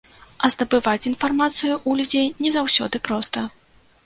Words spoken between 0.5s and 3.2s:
здабываць інфармацыю ў людзей не заўсёды